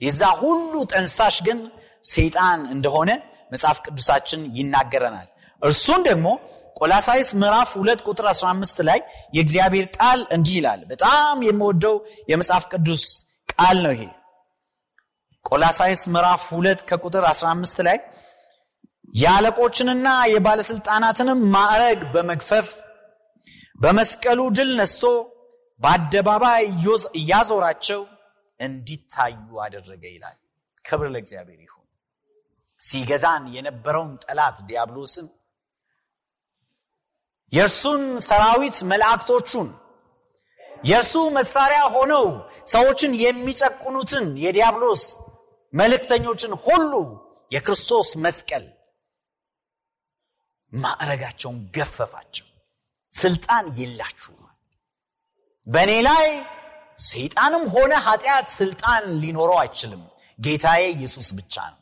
የዛ 0.01 0.21
ሁሉ 0.41 0.73
ጠንሳሽ 0.91 1.35
ግን 1.47 1.59
ሰይጣን 2.05 2.59
እንደሆነ 2.75 3.09
መጽሐፍ 3.51 3.77
ቅዱሳችን 3.85 4.41
ይናገረናል። 4.57 5.27
እርሱን 5.61 6.01
ደግሞ 6.07 6.27
ቆላሳይስ 6.75 7.29
ምዕራፍ 7.41 7.71
2 7.77 8.01
ቁጥር 8.07 8.25
15 8.31 8.81
ላይ 8.87 8.99
የእግዚአብሔር 9.35 9.85
ቃል 9.97 10.19
እንዲህ 10.35 10.55
ይላል። 10.59 10.81
በጣም 10.91 11.43
የምወደው 11.47 11.95
የመጽሐፍ 12.31 12.65
ቅዱስ 12.73 13.03
ቃል 13.49 13.77
ነው 13.85 13.93
ይሄ። 13.95 14.03
ቆላሳይስ 15.45 16.01
ምዕራፍ 16.13 16.43
2 16.51 16.83
ከቁጥር 16.89 17.25
15 17.31 17.83
ላይ 17.87 17.97
የአለቆችንና 19.13 20.07
የባለስልጣናትንም 20.33 21.39
ማዕረግ 21.55 21.99
በመግፈፍ 22.13 22.67
በመስቀሉ 23.79 24.39
ድል 24.57 24.71
ነስቶ 24.79 25.03
በአደባባይ 25.81 26.65
እያዞራቸው 27.19 28.01
እንዲታዩ 28.59 29.35
አደረገ 29.63 30.03
ይላል። 30.13 30.37
ክብር 30.85 31.07
ለእግዚአብሔር 31.13 31.61
ይሁን። 31.61 31.85
ሲገዛን 32.81 33.43
የነበረውን 33.55 34.11
ጠላት 34.23 34.57
ዲያብሎስን 34.69 35.27
የእርሱን 37.53 38.03
ሰራዊት 38.27 38.77
መላእክቶቹን 38.91 39.67
የእርሱ 40.83 41.15
መሳሪያ 41.35 41.81
ሆነው 41.93 42.25
ሰዎችን 42.71 43.11
የሚጨቁኑትን 43.21 44.25
የዲያብሎስ 44.43 45.03
መልእክተኞችን 45.73 46.53
ሁሉ 46.65 46.93
የክርስቶስ 47.51 48.09
መስቀል 48.25 48.65
ማዕረጋቸውን 50.71 51.59
ገፈፋቸው 51.75 52.47
ስልጣን 53.13 53.65
የላችሁ 53.79 54.33
በእኔ 55.67 55.91
ላይ 56.07 56.25
ሰይጣንም 57.03 57.63
ሆነ 57.73 57.93
ኃጢአት 58.05 58.47
ስልጣን 58.57 59.03
ሊኖረው 59.21 59.57
አይችልም። 59.61 60.01
ጌታዬ 60.39 60.83
ኢየሱስ 60.95 61.27
ብቻ 61.37 61.55
ነው። 61.71 61.79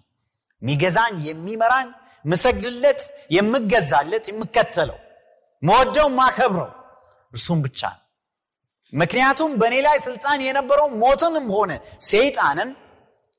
ሚገዛኝ 0.62 1.15
የሚመራኝ 1.28 1.88
ምሰግድለት 2.26 3.02
የምገዛለት 3.36 4.26
የምከተለው 4.32 5.00
መወደው 5.63 6.08
ማከብረው 6.20 6.70
እርሱም 7.34 7.60
ብቻ 7.65 7.82
ነው። 7.91 8.02
ምክንያቱም 8.94 9.52
በእኔ 9.60 9.76
ላይ 9.88 9.98
ስልጣን 10.08 10.39
የነበረው 10.46 10.88
ሞትንም 11.04 11.48
ሆነ 11.56 11.72
ሰይጣንን 12.10 12.70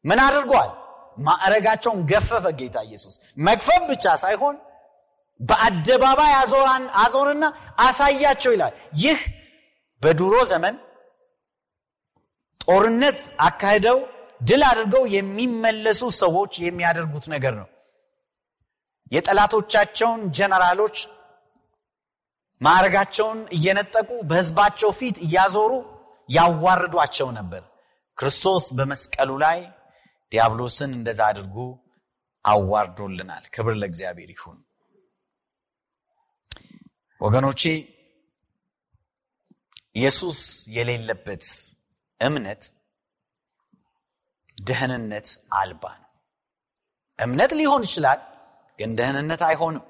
ምን 0.04 0.20
አድርጓል? 0.26 0.70
ማዕረጋቸውን 1.18 1.98
ገፈፈ 2.10 2.44
ጌታ 2.60 2.76
ኢየሱስ። 2.88 3.14
መግፈፍ 3.46 3.82
ብቻ 3.90 4.04
ሳይሆን 4.22 4.54
በአደባባይ 5.40 6.32
አዞርና 7.02 7.44
አሳያቸው 7.86 8.52
ይላል። 8.54 8.74
ይህ 9.02 9.20
በድሮ 10.02 10.34
ዘመን 10.50 10.76
ጦርነት 12.64 13.18
አካሂደው 13.46 13.98
ድል 14.40 14.62
አድርገው 14.68 15.04
የሚመለሱ 15.14 16.02
ሰዎች 16.20 16.52
የሚያደርጉት 16.64 17.26
ነገር 17.34 17.54
ነው። 17.60 17.68
የጠላቶቻቸውን 19.12 20.20
ጀነራሎች 20.36 20.96
ማዕረጋቸውን 22.60 23.38
እየነጠቁ 23.56 24.10
በህዝባቸው 24.28 24.90
ፊት 24.98 25.16
እያዞሩ 25.26 25.72
ያዋርዷቸው 26.28 27.28
ነበር። 27.38 27.62
ክርስቶስ 28.18 28.66
በመስቀሉ 28.78 29.30
ላይ 29.44 29.58
ዲያብሎስን 30.32 30.92
እንደዛ 30.98 31.20
አድርጎ 31.30 31.56
አዋርዶልናል። 32.44 33.44
ክብር 33.54 33.74
ለእግዚአብሔር 33.80 34.30
ይሁን 34.34 34.58
ወገኖቼ 37.22 37.62
ኢየሱስ 39.94 40.38
የሌለበት 40.68 41.44
እምነት 42.20 42.62
ደህንነት 44.62 45.28
አልባ 45.52 45.84
ነው። 46.00 46.08
እምነት 47.18 47.52
ሊሆን 47.60 47.82
ይችላል 47.82 48.20
ግን 48.78 48.90
ደህንነት 48.98 49.42
አይሆንም። 49.48 49.84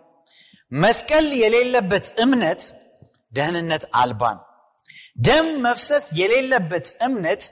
መስቀል 0.72 1.26
የሌለበት 1.42 2.06
እምነት 2.24 2.62
ደህንነት 3.32 3.84
አልባ 3.94 4.22
ነው። 4.38 4.46
ደም 5.18 5.48
መፍሰስ 5.62 6.04
የሌለበት 6.12 6.86
እምነት 7.00 7.42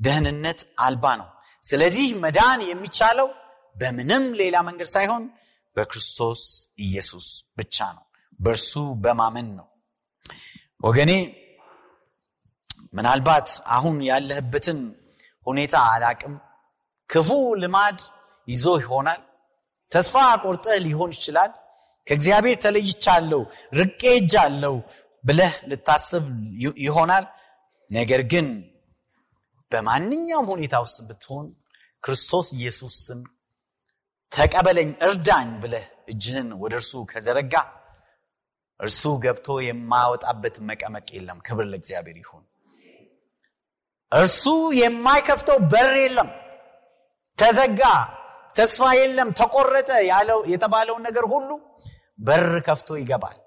ደህንነት 0.00 0.60
አልባ 0.78 1.04
ነው። 1.16 1.28
ስለዚህ 1.64 2.08
መዳን 2.24 2.60
የሚቻለው 2.70 3.28
በምንም 3.76 4.24
ሌላ 4.34 4.56
መንገድ 4.68 4.88
ሳይሆን 4.88 5.22
በክርስቶስ 5.76 6.40
ኢየሱስ 6.78 7.26
ብቻ 7.56 7.76
ነው 7.96 8.04
በእርሱ 8.42 8.72
በማመን 9.02 9.48
ነው። 9.58 9.66
ወገኔ 10.80 11.12
ምናልባት 12.92 13.48
አሁን 13.74 13.96
ያለህበትን 14.08 14.80
ሁኔታ 15.46 15.74
አላቅም። 15.92 16.34
ክፉ 17.10 17.28
ልማድ 17.62 17.98
ይዞ 18.48 18.66
ይሆናል። 18.80 19.20
ተስፋ 19.92 20.14
ቆርጠህ 20.44 20.76
ሊሆን 20.84 21.10
ይችላል። 21.16 21.52
ከእግዚአብሔር 22.06 22.56
ተለይቻለሁ 22.64 23.40
ርቄ 23.78 24.02
እጃለሁ 24.20 24.74
ብለህ 25.24 25.54
ልታስብ 25.70 26.24
ይሆናል። 26.84 27.24
ነገር 27.90 28.22
ግን 28.32 28.46
በማንኛውም 29.72 30.48
ሁኔታ 30.52 30.74
ውስጥ 30.84 30.98
ብትሆን 31.08 31.46
ክርስቶስ 32.04 32.46
ኢየሱስ 32.56 32.94
ስም 33.06 33.20
ተቀበለኝ 34.32 34.90
እርዳኝ 35.06 35.48
ብለህ 35.62 35.84
እጅህን 36.08 36.48
ወደ 36.62 36.74
እርሱ 36.80 36.92
ከዘረጋ 37.10 37.54
እርሱ 38.80 39.02
ገብቶ 39.22 39.48
የማወጣበት 39.66 40.56
መቀመቅ 40.68 41.08
የለም። 41.16 41.38
ክብር 41.46 41.66
ለእግዚአብሔር 41.72 42.16
ይሁን። 42.22 42.44
እርሱ 44.12 44.42
የማይከፍተው 44.78 45.58
በር 45.72 45.92
የለም። 46.00 46.30
ተዘጋ 47.38 47.82
ተስፋ 48.56 48.88
የለም 48.98 49.28
ተቆረጠ 49.38 49.90
ያለው 50.10 50.40
የተባለውን 50.52 51.04
ነገር 51.06 51.24
ሁሉ 51.32 51.50
በር 52.20 52.50
ከፍቶ 52.66 52.90
ይገባል። 53.00 53.38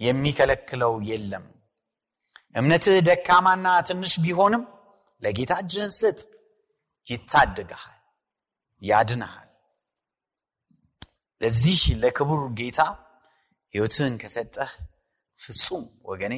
የሚከለክለው 0.00 0.94
የለም። 1.08 1.44
እምነትህ 2.54 2.96
ደካማና 3.06 3.66
ትንሽ 3.88 4.14
ቢሆንም 4.24 4.62
ለጌታ 5.22 5.52
እጅህን 5.62 5.92
ስጥ 5.98 6.18
ይታደግሃል 7.08 7.98
ያድንሃል። 8.82 9.48
ለዚህ 11.40 11.82
ለክቡር 12.02 12.42
ጌታ 12.58 12.80
ህይወትህን 13.74 14.14
ከሰጠህ 14.22 14.70
ፍጹም 15.40 15.84
ወገኔ 16.04 16.34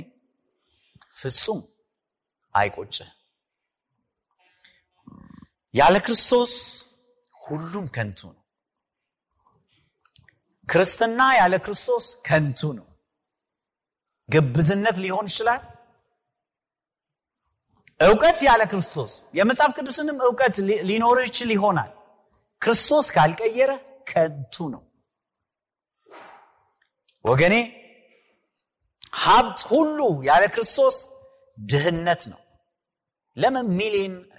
ፍጹም 1.12 1.60
አይቆጭህ። 2.54 3.08
ያለ 5.74 5.96
ክርስቶስ 6.06 6.52
ሁሉም 7.34 7.86
ከንቱ 7.94 8.20
ነው። 8.28 8.42
ክርስትና 10.68 11.20
ያለ 11.38 11.54
ክርስቶስ 11.64 12.06
ከንቱ 12.26 12.60
ነው። 12.78 12.86
ግብዝነት 14.28 14.96
ሊሆን 15.04 15.26
ይችላል። 15.30 15.62
እውቀት 18.00 18.38
ያለ 18.46 18.62
ክርስቶስ 18.70 19.12
የመጽሐፍ 19.38 19.70
ቅዱስንም 19.78 20.18
እውቀት 20.26 20.56
ሊኖር 20.88 21.18
ይችል 21.26 21.50
ይሆናል። 21.54 21.92
ክርስቶስ 22.62 23.06
ካልቀየረ 23.16 23.72
ከንቱ 24.10 24.56
ነው 24.74 24.82
ወገኔ 27.26 27.54
ሀብት 29.22 29.58
ሁሉ 29.70 29.98
ያለ 30.28 30.44
ክርስቶስ 30.54 30.96
ድህነት 31.58 32.22
ነው። 32.32 32.40
ለምን 33.36 33.66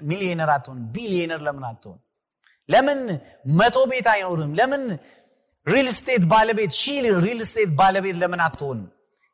ሚሊዮነር 0.09 0.49
አትሆን 0.55 0.79
ቢሊዮነር 0.93 1.41
ለምን 1.47 1.65
አትሆን 1.69 1.99
ለምን 2.69 2.99
መቶ 3.59 3.77
ቤት 3.91 4.07
አይኖርም? 4.13 4.51
ለምን 4.59 4.83
real 5.67 5.87
estate 5.99 6.23
ባለቤት 6.31 6.71
ሺ 6.73 6.83
real 7.25 7.39
estate 7.51 7.71
ባለቤት 7.79 8.17
ለምን 8.21 8.41
አትሆንም? 8.47 8.87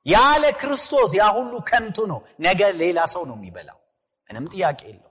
ያለ 0.06 0.44
ክርስቶስ 0.62 1.10
ያ 1.16 1.26
ሁሉ 1.38 1.54
ከንቱ 1.70 1.98
ነው። 2.12 2.20
ነገ 2.40 2.62
ሌላ 2.82 3.00
ሰው 3.14 3.24
ነው 3.30 3.36
የሚበላው። 3.38 3.80
ምንም 4.30 4.46
ጥያቄ 4.54 4.80
የለው 4.90 5.10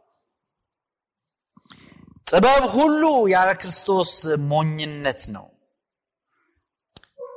ጥበብ 2.26 2.62
ሁሉ 2.74 3.02
ያለ 3.35 3.50
ክርስቶስ 3.61 4.12
ሞኝነት 4.50 5.22
ነው። 5.37 5.46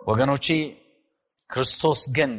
ወገኖቼ 0.07 0.47
ክርስቶስ 1.49 2.01
ግን 2.15 2.31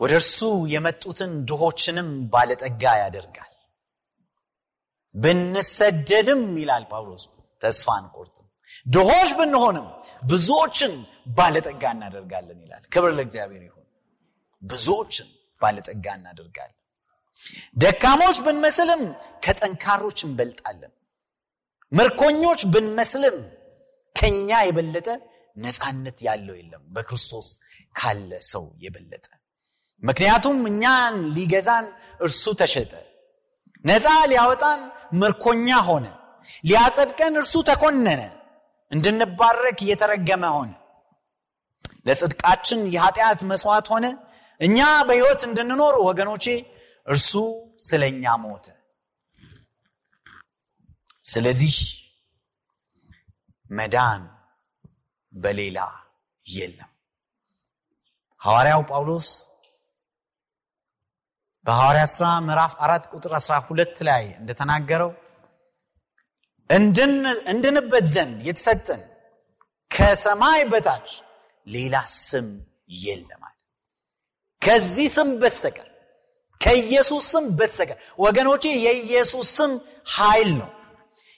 ወደ 0.00 0.12
እርሱ 0.20 0.38
የመጡትን 0.72 1.32
ድሆችንም 1.48 2.08
ባለጠጋ 2.32 2.82
ያደርጋል። 3.02 3.52
ብንሰደድም 5.14 6.42
ይላል 6.60 6.84
ጳውሎስ 6.90 7.22
ተስፋ 7.62 7.88
አንቆርጥም። 7.98 8.42
ድሆች 8.86 9.30
ብንሆንም 9.38 9.86
ብዙዎችን 10.22 10.92
ባለጠጋ 11.36 11.82
እናደርጋለን 11.96 12.58
ይላል። 12.64 12.82
ክብር 12.92 13.12
ለእግዚአብሔር 13.16 13.62
ይሁን። 13.62 13.86
ብዙዎችን 14.62 15.28
ባለጠጋ 15.60 16.06
እናደርጋለን። 16.18 16.72
ደካሞች 17.76 18.36
ብንመስልም 18.46 19.02
ከጠንካሮች 19.44 20.18
እንበልጣለን። 20.26 20.92
ምርኮኞች 21.92 22.60
ብንመስልም 22.74 23.36
ከኛ 24.16 24.50
የበለጠ 24.66 25.08
ነፃነት 25.56 26.18
ያለው 26.26 26.54
የለም። 26.58 26.82
በክርስቶስ 26.94 27.48
ካለ 27.94 28.30
ሰው 28.50 28.64
የበለጠ። 28.84 29.26
ምክንያቱም 30.02 30.58
እኛን 30.70 31.14
ሊገዛን 31.36 31.86
እርሱ 32.20 32.44
ተሸጠ። 32.60 32.92
ነፃ 33.84 34.06
ሊያወጣን 34.30 34.80
ምርኮኛ 35.20 35.68
ሆነ። 35.88 36.06
ሊያጸድቀን 36.64 37.34
እርሱ 37.40 37.54
ተኮነነ። 37.68 38.22
እንድንባረክ 38.90 39.78
እየተረገመ 39.84 40.44
ሆነ። 40.56 40.72
ለጽድቃችን 42.06 42.80
የኃጢአት 42.94 43.40
መስዋዕት 43.50 43.86
ሆነ። 43.92 44.06
እኛ 44.60 44.78
በሕይወት 45.08 45.40
እንድንኖር 45.48 45.94
ወገኖቼ 46.06 46.44
እርሱ 47.06 47.32
ስለ 47.86 48.02
እኛ 48.12 48.24
ሞተ። 48.42 48.66
ስለዚህ 51.24 51.76
መዳን 53.70 54.22
በሌላ 55.36 55.78
የለም። 56.46 56.90
ሐዋርያው 58.40 58.82
ጳውሎስ 58.90 59.28
በሐዋርያ 61.66 62.04
ሥራ 62.12 62.26
ምዕራፍ 62.46 62.72
አራት 62.84 63.04
ቁጥር 63.12 63.32
12 63.38 64.02
ላይ 64.08 64.24
እንደተናገረው 64.40 65.10
እንድንበት 67.50 68.06
ዘንድ 68.14 68.38
የተሰጠን 68.48 69.02
ከሰማይ 69.90 70.60
በታች 70.70 71.08
ሌላ 71.66 71.96
ስም 72.18 72.48
የለማል 73.00 73.54
ከዚህ 74.62 75.08
ስም 75.16 75.28
በስተቀር 75.42 75.88
ከኢየሱስ 76.60 77.24
ስም 77.32 77.44
በስተቀር 77.58 77.98
ወገኖቼ 78.18 78.64
የኢየሱስ 78.84 79.48
ስም 79.58 79.72
ኃይል 80.14 80.50
ነው። 80.60 80.70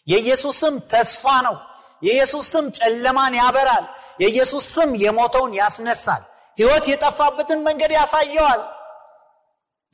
የኢየሱስ 0.07 0.57
ስም 0.63 0.75
ተስፋ 0.93 1.25
ነው 1.47 1.57
የኢየሱስ 2.03 2.47
ስም 2.53 2.67
ጨለማን 2.79 3.35
ያበራል። 3.41 3.85
የኢየሱስ 4.21 4.65
ስም 4.75 4.91
የሞተውን 5.03 5.53
ያስነሳል። 5.61 6.23
ህይወት 6.59 6.85
የጠፋበትን 6.91 7.61
መንገድ 7.67 7.93
ያሳየዋል። 7.97 8.63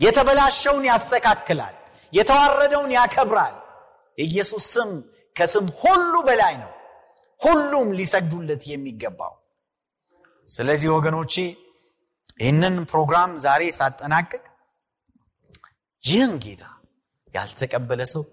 የተበላሸውን 0.00 0.84
ያስተካክላል። 0.90 1.74
የተዋረደውን 2.12 2.90
ያከብራል። 2.96 3.54
የኢየሱስ 4.18 4.64
ስም 4.74 4.90
ከስም 5.36 5.66
ሁሉ 5.80 6.14
በላይ 6.26 6.54
ነው። 6.62 6.70
ሁሉም 7.40 7.88
ሊሰግዱለት 7.98 8.62
የሚገባው። 8.66 9.32
ስለዚህ 10.48 10.88
ወገኖቼ 10.96 11.34
ይህንን 12.40 12.76
ፕሮግራም 12.90 13.30
ዛሬ 13.44 13.62
ሳጠናቅቅ 13.76 14.42
ይህን 16.04 16.32
ጌታ 16.44 16.64
ያልተቀበለ 17.34 18.00
ሰው 18.12 18.24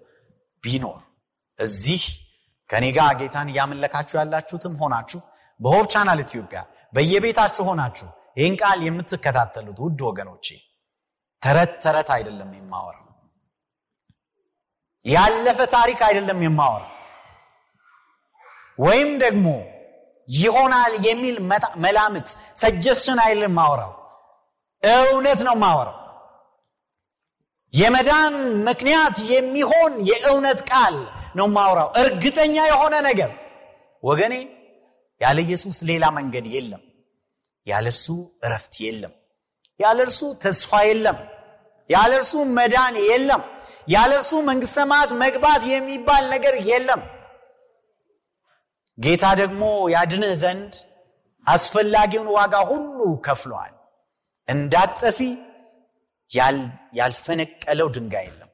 ቢኖር 0.63 0.99
እዚህ 1.59 2.03
ከኔ 2.71 2.85
ጋር 2.97 3.11
ጌታን 3.19 3.49
እያመለካችሁ 3.51 4.15
ያላችሁትም 4.19 4.75
ሆናችሁ 4.81 5.19
በሆብ 5.59 5.85
ቻናል 5.93 6.19
ኢትዮጵያ 6.25 6.59
በየቤታችሁ 6.93 7.63
ሆናችሁ 7.69 8.07
ይህን 8.37 8.55
ቃል 8.61 8.79
የምትከታተሉት 8.87 9.79
ውድ 9.85 9.99
ወገኖቼ 10.09 10.47
ተረት 11.43 11.71
ተረት 11.83 12.09
አይደለም 12.15 12.51
የማወራው 12.57 13.07
ያለፈ 15.05 15.59
ታሪክ 15.75 15.99
አይደለም 16.07 16.39
የማወራው 16.45 16.89
ወይም 18.79 19.09
ደግሞ 19.23 19.47
ይሆናል 20.27 20.93
የሚል 21.05 21.37
መላምት 21.85 22.27
ሰጀስሽን 22.61 23.19
አይደለም 23.23 23.53
ማወራው 23.59 23.93
እውነት 24.83 25.39
ነው 25.47 25.55
ማወራው 25.63 25.97
የመዳን 27.73 28.33
ምክንያት 28.67 29.17
የሚሆን 29.33 29.93
የእውነት 30.09 30.61
ቃል 30.71 30.95
ነው 31.35 31.47
ማውራው 31.55 31.89
እርግጠኛ 32.01 32.55
የሆነ 32.69 32.95
ነገር 33.07 33.31
ወገኔ 34.03 34.35
ያለ 35.21 35.37
ኢየሱስ 35.45 35.77
ሌላ 35.89 36.05
መንገድ 36.17 36.45
የለም። 36.53 36.83
ያለ 37.67 37.87
እርሱ 37.93 38.07
እረፍት 38.45 38.75
የለም። 38.85 39.13
ያለ 39.79 39.97
እርሱ 40.05 40.21
ተስፋ 40.43 40.79
የለም። 40.87 41.17
ያለ 41.89 42.11
እርሱ 42.19 42.33
መዳን 42.57 42.95
የለም። 43.09 43.41
ያለ 43.87 44.11
እርሱ 44.19 44.31
መንግስት 44.49 44.73
ሰማያት 44.79 45.11
መግባት 45.21 45.63
የሚባል 45.71 46.23
ነገር 46.33 46.55
የለም። 46.69 47.01
ጌታ 48.97 49.25
ደግሞ 49.41 49.63
ያድንህ 49.93 50.33
ዘንድ 50.41 50.73
አስፈላጊውን 51.47 52.29
ዋጋ 52.37 52.55
ሁሉ 52.71 52.99
ከፍለዋል 53.27 53.73
እንዳጠፊ 54.47 55.19
ያልፈነቀለው 56.99 57.87
ድንጋይ 57.95 58.25
የለም። 58.27 58.49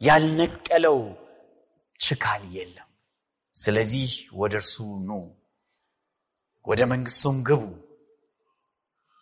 ያልነቀለው 0.00 0.98
ችካል 2.00 2.42
የለም። 2.56 2.88
ስለዚህ 3.54 4.10
ወደ 4.40 4.54
እርሱ 4.60 4.76
ኑ 5.02 5.10
ወደ 6.66 6.80
መንግስቱም 6.92 7.36
ግቡ። 7.48 7.62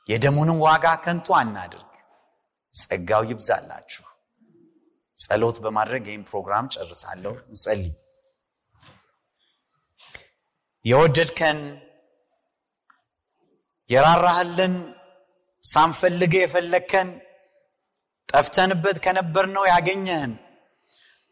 የደሙንም 0.09 0.59
ዋጋ 0.65 0.87
ከንቱ 1.05 1.27
አናድርግ 1.39 1.91
ጸጋው 2.75 3.23
ይብዛላችሁ። 3.31 4.05
ጸሎት 5.19 5.57
በማድረግ 5.65 6.05
ይህም 6.09 6.25
ፕሮግራም 6.31 6.67
ጨርሳለሁ። 6.75 7.35
እንጸልይ። 7.47 7.93
የወደድከን 10.85 11.61
የራራህልን 13.91 14.75
ሳንፈልግ 15.65 16.33
የፈለግከን 16.37 17.09
ጠፍተንበት 18.29 18.97
ከነበርነው 19.05 19.65
ያገኘህን 19.71 20.33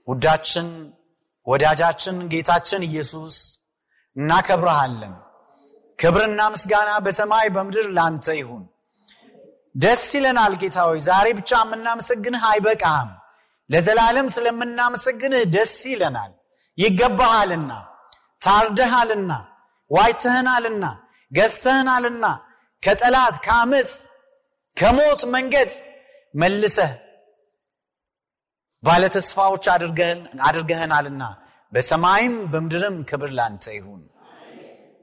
ውዳችን 0.09 0.69
ወዳጃችን 1.47 2.17
ጌታችን 2.33 2.83
ኢየሱስ 2.89 3.37
እናከብረሃለን። 4.17 5.15
ክብርና 5.99 6.41
ምስጋና 6.53 6.91
በሰማይ 7.05 7.49
በምድር 7.55 7.87
ላንተ 7.97 8.27
ይሁን። 8.39 8.63
ደስ 9.75 10.05
ይለናል 10.17 10.55
ጌታ 10.63 10.79
ሆይ 10.89 11.01
ዛሬ 11.07 11.27
ብቻ 11.39 11.51
የምናመሰግንህ 11.63 12.43
አይበቃህም። 12.51 13.11
ለዘላለም 13.71 14.27
ስለምናመሰግንህ 14.37 15.43
ደስ 15.55 15.75
ይለናል። 15.91 16.33
ይገባሃልና 16.79 17.73
ታርደሃልና 18.43 19.33
ዋይተህናልና 19.91 20.85
ገዝተህናልና 21.33 22.25
ከጠላት 22.83 23.37
ከአመፅ 23.45 23.91
ከሞት 24.77 25.23
መንገድ 25.35 25.71
መልሰህ 26.35 26.93
ባለተስፋዎች 28.83 29.65
አድርገህናልና 30.47 31.23
በሰማይም 31.73 32.35
በምድርም 32.53 32.97
ክብር 33.11 33.31
ላንተ 33.39 33.65
ይሁን። 33.77 34.01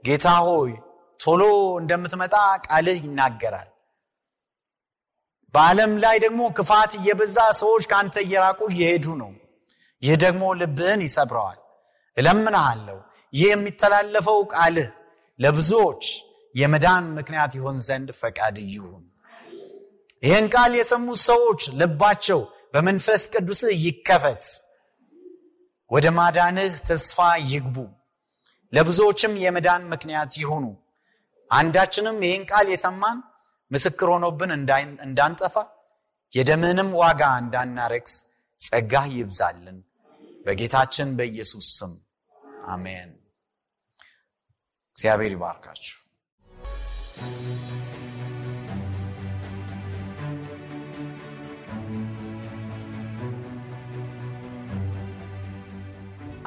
ጌታ 0.03 0.27
ሆይ 0.47 0.71
ቶሎ 1.19 1.41
እንደምትመጣ 1.79 2.35
ቃልህ 2.65 2.97
ይናገራል። 3.05 3.69
በዓለም 5.53 5.93
ላይ 6.03 6.17
ደግሞ 6.25 6.41
ክፋት 6.57 6.91
እየበዛ 6.99 7.37
ሰዎች 7.61 7.83
ከአንተ 7.91 8.15
እየራቁ 8.25 8.59
እየሄዱ 8.73 9.05
ነው። 9.21 9.31
ይህ 10.03 10.15
ደግሞ 10.23 10.43
ልብህን 10.59 11.01
ይሰብረዋል። 11.07 11.59
እለምንሃለሁ 12.17 12.97
ይህ 13.33 13.47
የሚተላለፈው 13.51 14.39
ቃልህ 14.53 14.89
ለብዙዎች 15.39 16.03
የመዳን 16.55 17.05
ምክንያት 17.17 17.51
ይሆን 17.57 17.77
ዘንድ 17.87 18.09
ፈቃድ 18.21 18.55
ይሁን። 18.69 19.03
ይህን 20.23 20.45
ቃል 20.53 20.71
የሰሙት 20.79 21.19
ሰዎች 21.27 21.61
ልባቸው 21.79 22.39
በመንፈስ 22.73 23.21
ቅዱስህ 23.33 23.71
ይከፈት፣ 23.85 24.43
ወደ 25.91 26.07
ማዳንህ 26.17 26.73
ተስፋ 26.87 27.17
ይግቡ፣ 27.47 27.77
ለብዙዎችም 28.73 29.33
የመዳን 29.43 29.83
ምክንያት 29.93 30.31
ይሁኑ። 30.41 30.65
አንዳችንም 31.51 32.17
ይህን 32.25 32.43
ቃል 32.51 32.67
የሰማን 32.71 33.17
ምስክር 33.71 34.07
ሆኖብን 34.13 34.51
እንዳንጠፋ 35.05 35.55
የደምንም 36.33 36.89
ዋጋ 37.01 37.21
እንዳናረክስ 37.41 38.13
ጸጋህ 38.59 39.07
ይብዛልን። 39.15 39.79
በጌታችን 40.45 41.09
በኢየሱስ 41.17 41.67
ስም 41.77 41.93
አሜን። 42.67 43.09
እግዚአብሔር 44.97 45.33
ይባርካችሁ። 45.35 45.95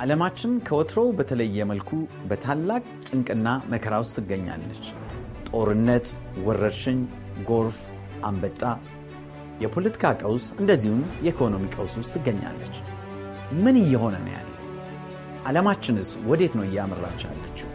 ዓለማችን 0.02 0.52
ከወትሮው 0.66 1.08
በተለየ 1.18 1.64
መልኩ 1.70 1.90
በታላቅ 2.30 2.80
ጭንቅና 3.08 3.48
መከራ 3.72 3.94
ውስጥ 4.02 4.14
ትገኛለች። 4.18 4.84
ጦርነት፣ 5.48 6.06
ወረርሽኝ፣ 6.46 7.00
ጎርፍ፣ 7.48 7.78
አንበጣ፣ 8.28 8.62
የፖለቲካ 9.62 10.12
ቀውስ 10.22 10.46
እንደዚሁም 10.60 11.02
የኢኮኖሚ 11.24 11.64
ቀውስ 11.74 11.94
ውስጥ 12.00 12.12
ትገኛለች። 12.16 12.74
ምን 13.62 13.78
እየሆነ 13.82 14.14
ነው 14.24 14.32
ያለ? 14.36 14.48
ዓለማችንስ 15.46 16.10
ወዴት 16.30 16.52
ነው 16.58 16.66
እያመራች 16.68 17.22
ያለችው? 17.28 17.68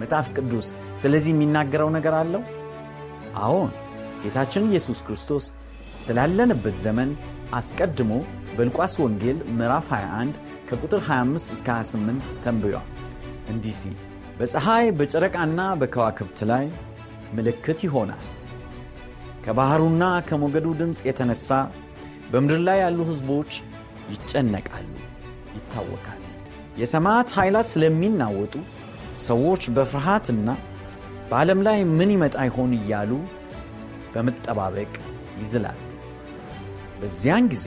መጽሐፍ 0.00 0.28
ቅዱስ 0.36 0.68
ስለዚህ 0.96 1.32
የሚናገረው 1.34 1.90
ነገር 1.96 2.16
አለው? 2.20 2.42
አዎን፣ 3.42 3.72
ጌታችን 4.24 4.68
ኢየሱስ 4.70 5.00
ክርስቶስ 5.06 5.46
ስላለንበት 6.04 6.76
ዘመን 6.84 7.10
አስቀድሞ 7.54 8.12
በሉቃስ 8.56 8.92
ወንጌል 9.02 9.38
ምዕራፍ 9.56 9.86
21 9.94 10.34
ከቁጥር 10.68 11.00
25 11.06 11.54
እስከ 11.54 11.68
28 11.76 12.26
ተንብዮአል። 12.44 12.88
እንዲህ 13.52 13.74
ሲል 13.80 13.96
በፀሐይ 14.38 14.86
በጨረቃና 14.98 15.60
በከዋክብት 15.80 16.38
ላይ 16.50 16.64
ምልክት 17.34 17.80
ይሆናል። 17.86 18.22
ከባሕሩና 19.44 20.04
ከሞገዱ 20.28 20.66
ድምፅ 20.80 21.00
የተነሣ 21.08 21.48
በምድር 22.30 22.60
ላይ 22.68 22.78
ያሉ 22.82 22.98
ሕዝቦች 23.08 23.50
ይጨነቃሉ፣ 24.12 24.92
ይታወካል። 25.56 26.20
የሰማያት 26.80 27.28
ኃይላት 27.36 27.66
ስለሚናወጡ 27.72 28.54
ሰዎች 29.26 29.64
በፍርሃትና 29.76 30.48
በዓለም 31.28 31.60
ላይ 31.66 31.78
ምን 31.92 32.12
ይመጣ 32.14 32.36
ይሆን 32.48 32.72
እያሉ 32.78 33.12
በመጠባበቅ 34.14 34.92
ይዝላል። 35.40 35.78
በዚያን 37.00 37.46
ጊዜ 37.52 37.66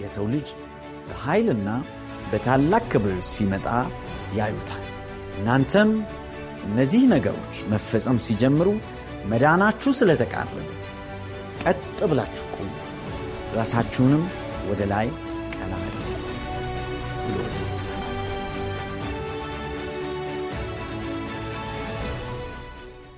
የሰው 0.00 0.26
ልጅ 0.34 0.48
በኃይልና 1.06 1.68
በታላቅ 2.30 2.84
ክብር 2.92 3.14
ሲመጣ 3.30 3.66
ያዩታል። 4.36 4.84
እናንተም 5.38 5.90
እነዚህ 6.66 7.02
ነገሮች 7.14 7.56
መፈጸም 7.72 8.18
ሲጀምሩ 8.26 8.68
መዳናችሁ 9.26 9.90
ስለተቃረበ 9.98 10.58
ቀጥ 11.62 11.80
ብላችሁ 12.10 12.44
ቁሙ፣ 12.56 12.68
ራሳችሁንም 13.56 14.22
ወደ 14.70 14.82
ላይ 14.92 15.06
ቀና 15.54 15.72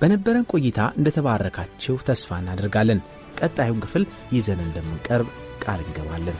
በነበረን 0.01 0.47
ቆይታ 0.51 0.79
እንደተባረካችሁ 0.97 1.95
ተስፋ 2.07 2.39
እናደርጋለን። 2.41 3.01
ቀጣዩን 3.39 3.83
ክፍል 3.85 4.03
ይዘን 4.33 4.59
እንደምንቀርብ 4.65 5.29
ቃል 5.63 5.79
እንገባለን። 5.85 6.39